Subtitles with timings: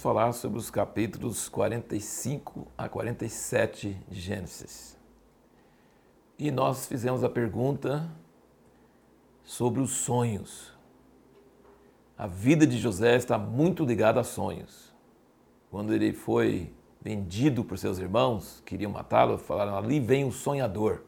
[0.00, 4.98] falar sobre os capítulos 45 a 47 de Gênesis.
[6.38, 8.10] E nós fizemos a pergunta
[9.42, 10.72] sobre os sonhos.
[12.16, 14.94] A vida de José está muito ligada a sonhos.
[15.70, 16.72] Quando ele foi
[17.02, 21.02] vendido por seus irmãos, queriam matá-lo, falaram: ali vem o sonhador.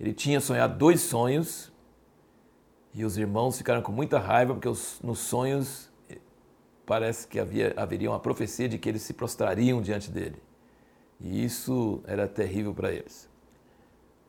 [0.00, 1.70] Ele tinha sonhado dois sonhos
[2.94, 5.89] e os irmãos ficaram com muita raiva porque os, nos sonhos
[6.90, 10.42] parece que havia, haveria uma profecia de que eles se prostrariam diante dele.
[11.20, 13.30] E isso era terrível para eles.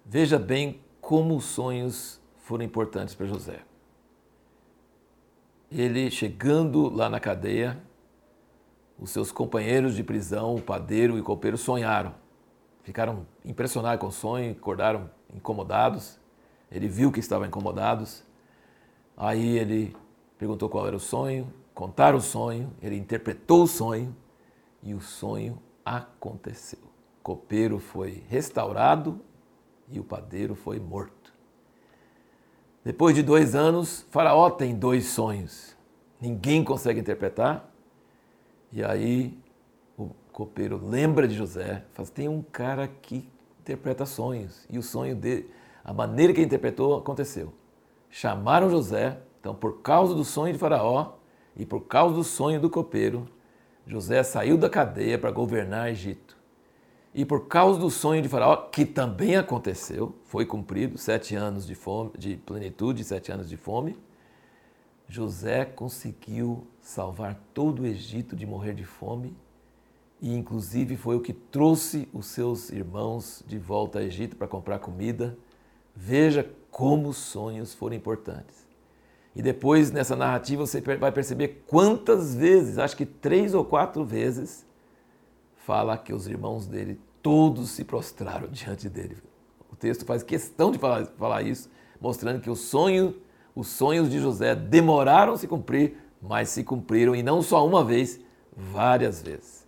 [0.05, 3.61] Veja bem como os sonhos foram importantes para José.
[5.71, 7.81] Ele chegando lá na cadeia,
[8.99, 12.13] os seus companheiros de prisão, o padeiro e o copeiro, sonharam.
[12.83, 16.19] Ficaram impressionados com o sonho, acordaram incomodados.
[16.71, 18.23] Ele viu que estavam incomodados.
[19.17, 19.97] Aí ele
[20.38, 24.15] perguntou qual era o sonho, contaram o sonho, ele interpretou o sonho
[24.83, 26.77] e o sonho aconteceu.
[27.19, 29.19] O copeiro foi restaurado
[29.89, 31.33] e o padeiro foi morto.
[32.85, 35.75] Depois de dois anos, Faraó tem dois sonhos.
[36.21, 37.67] Ninguém consegue interpretar.
[38.71, 39.35] E aí
[39.97, 43.27] o copeiro lembra de José, fala, tem um cara que
[43.59, 44.67] interpreta sonhos.
[44.69, 45.49] E o sonho dele,
[45.83, 47.52] a maneira que ele interpretou, aconteceu.
[48.07, 51.19] Chamaram José, então por causa do sonho de Faraó
[51.55, 53.27] e por causa do sonho do copeiro,
[53.85, 56.38] José saiu da cadeia para governar Egito.
[57.13, 61.75] E por causa do sonho de Faraó, que também aconteceu, foi cumprido, sete anos de,
[61.75, 63.97] fome, de plenitude, sete anos de fome,
[65.09, 69.36] José conseguiu salvar todo o Egito de morrer de fome
[70.21, 74.80] e, inclusive, foi o que trouxe os seus irmãos de volta ao Egito para comprar
[74.80, 75.38] comida.
[75.93, 78.70] Veja como os sonhos foram importantes.
[79.36, 84.65] E depois, nessa narrativa, você vai perceber quantas vezes, acho que três ou quatro vezes,
[85.65, 89.17] fala que os irmãos dele todos se prostraram diante dele.
[89.71, 93.15] O texto faz questão de falar, falar isso, mostrando que o sonho,
[93.55, 98.20] os sonhos de José demoraram se cumprir, mas se cumpriram e não só uma vez,
[98.55, 99.65] várias vezes.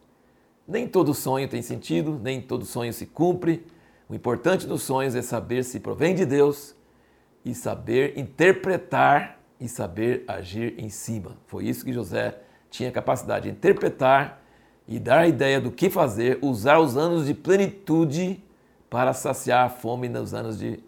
[0.68, 3.66] Nem todo sonho tem sentido, nem todo sonho se cumpre.
[4.10, 6.76] O importante dos sonhos é saber se provém de Deus
[7.44, 11.38] e saber interpretar e saber agir em cima.
[11.48, 12.38] Foi isso que José
[12.70, 14.42] tinha capacidade de interpretar
[14.88, 18.44] e dar a ideia do que fazer, usar os anos de plenitude
[18.90, 20.84] para saciar a fome nos anos de,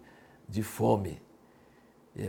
[0.48, 1.20] de fome.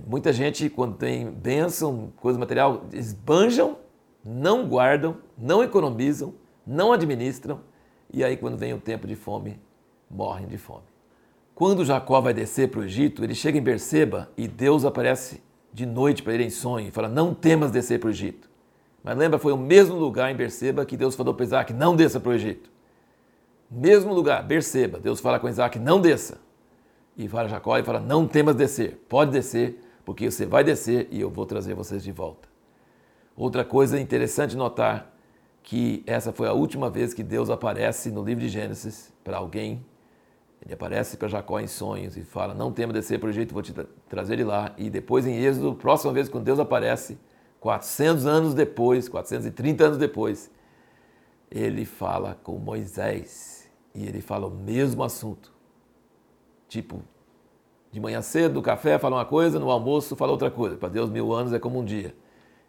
[0.05, 3.77] Muita gente, quando tem bênção, coisa material, esbanjam,
[4.23, 6.33] não guardam, não economizam,
[6.65, 7.61] não administram,
[8.11, 9.59] e aí, quando vem o tempo de fome,
[10.09, 10.85] morrem de fome.
[11.53, 15.41] Quando Jacó vai descer para o Egito, ele chega em Berseba e Deus aparece
[15.77, 18.49] de noite para ele em sonho e fala: Não temas descer para o Egito.
[19.03, 22.19] Mas lembra, foi o mesmo lugar em Berseba que Deus falou para Isaac, não desça
[22.19, 22.69] para o Egito.
[23.69, 26.39] Mesmo lugar, Berseba, Deus fala com Isaac, não desça.
[27.15, 31.21] E fala Jacó e fala, não temas descer, pode descer, porque você vai descer e
[31.21, 32.49] eu vou trazer vocês de volta.
[33.35, 35.13] Outra coisa interessante notar
[35.61, 39.85] que essa foi a última vez que Deus aparece no livro de Gênesis para alguém.
[40.63, 43.63] Ele aparece para Jacó em sonhos e fala: Não temas descer para o Egito, vou
[43.63, 43.73] te
[44.09, 44.73] trazer ele lá.
[44.77, 47.17] E depois em Êxodo, próxima vez quando Deus aparece,
[47.59, 50.51] 400 anos depois, 430 anos depois,
[51.49, 55.53] ele fala com Moisés e ele fala o mesmo assunto.
[56.67, 57.01] Tipo,
[57.91, 60.75] de manhã cedo, no café, fala uma coisa, no almoço, fala outra coisa.
[60.75, 62.15] Para Deus, mil anos é como um dia.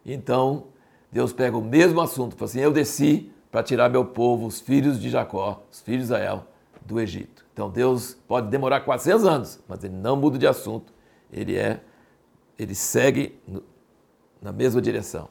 [0.05, 0.67] Então,
[1.11, 4.99] Deus pega o mesmo assunto, fala assim: Eu desci para tirar meu povo, os filhos
[4.99, 6.45] de Jacó, os filhos de Israel,
[6.89, 7.45] do Egito.
[7.53, 10.91] Então, Deus pode demorar 400 anos, mas ele não muda de assunto.
[11.31, 11.81] Ele é,
[12.57, 13.39] ele segue
[14.41, 15.29] na mesma direção.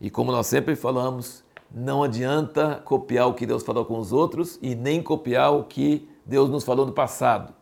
[0.00, 4.58] E como nós sempre falamos, não adianta copiar o que Deus falou com os outros
[4.62, 7.52] e nem copiar o que Deus nos falou no passado.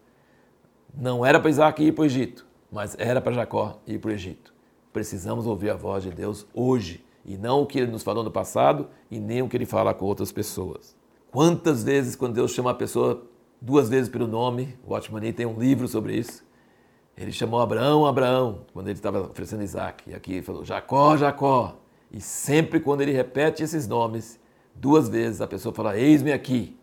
[0.95, 4.13] Não era para Isaac ir para o Egito, mas era para Jacó ir para o
[4.13, 4.53] Egito.
[4.93, 8.31] Precisamos ouvir a voz de Deus hoje e não o que ele nos falou no
[8.31, 10.95] passado e nem o que ele fala com outras pessoas.
[11.33, 13.27] Quantas vezes, quando Deus chama a pessoa
[13.59, 16.45] duas vezes pelo nome, o Watchman tem um livro sobre isso,
[17.17, 20.11] ele chamou Abraão, Abraão, quando ele estava oferecendo Isaac.
[20.11, 21.79] E aqui ele falou Jacó, Jacó.
[22.11, 24.39] E sempre quando ele repete esses nomes,
[24.75, 26.79] duas vezes a pessoa fala: Eis-me aqui.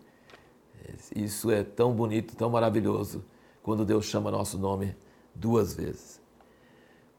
[1.16, 3.24] Isso é tão bonito, tão maravilhoso,
[3.62, 4.95] quando Deus chama nosso nome
[5.36, 6.19] duas vezes.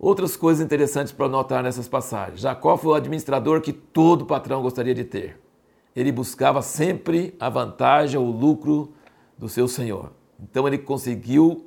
[0.01, 2.41] Outras coisas interessantes para notar nessas passagens.
[2.41, 5.41] Jacó foi o administrador que todo patrão gostaria de ter.
[6.01, 8.95] Ele buscava sempre a vantagem o lucro
[9.37, 10.13] do seu senhor.
[10.43, 11.67] Então ele conseguiu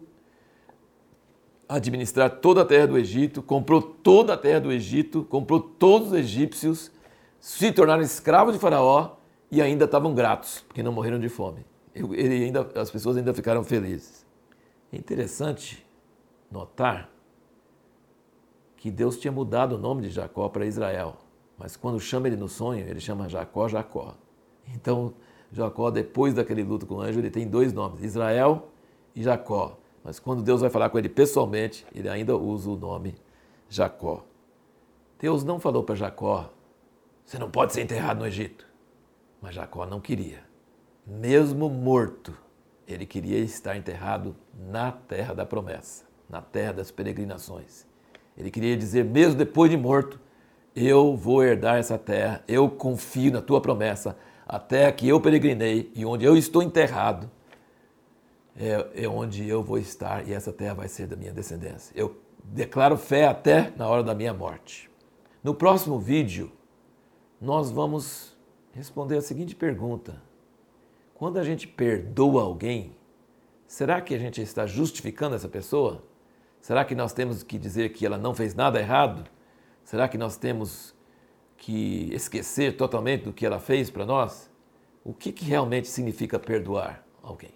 [1.69, 6.13] administrar toda a terra do Egito, comprou toda a terra do Egito, comprou todos os
[6.13, 6.91] egípcios,
[7.39, 9.17] se tornaram escravos de Faraó
[9.51, 11.65] e ainda estavam gratos, porque não morreram de fome.
[11.93, 14.25] Ele ainda, as pessoas ainda ficaram felizes.
[14.91, 15.85] É interessante
[16.51, 17.09] notar
[18.77, 21.17] que Deus tinha mudado o nome de Jacó para Israel,
[21.57, 24.15] mas quando chama ele no sonho, ele chama Jacó, Jacó.
[24.75, 25.13] Então,
[25.51, 28.69] Jacó, depois daquele luto com o anjo, ele tem dois nomes, Israel
[29.15, 29.77] e Jacó.
[30.03, 33.15] Mas quando Deus vai falar com ele pessoalmente, ele ainda usa o nome
[33.69, 34.25] Jacó.
[35.19, 36.51] Deus não falou para Jacó,
[37.25, 38.67] você não pode ser enterrado no Egito.
[39.41, 40.39] Mas Jacó não queria.
[41.05, 42.33] Mesmo morto,
[42.87, 44.35] ele queria estar enterrado
[44.69, 47.85] na terra da promessa, na terra das peregrinações.
[48.37, 50.19] Ele queria dizer, mesmo depois de morto,
[50.75, 54.17] eu vou herdar essa terra, eu confio na tua promessa,
[54.47, 57.29] a terra que eu peregrinei e onde eu estou enterrado
[58.55, 61.93] é, é onde eu vou estar e essa terra vai ser da minha descendência.
[61.95, 64.89] Eu declaro fé até na hora da minha morte.
[65.43, 66.51] No próximo vídeo,
[67.41, 68.37] nós vamos
[68.73, 70.21] responder a seguinte pergunta:
[71.13, 72.95] quando a gente perdoa alguém,
[73.67, 76.03] será que a gente está justificando essa pessoa?
[76.61, 79.25] Será que nós temos que dizer que ela não fez nada errado?
[79.83, 80.95] Será que nós temos
[81.63, 84.51] que esquecer totalmente do que ela fez para nós?
[85.01, 87.53] O que, que realmente significa perdoar alguém?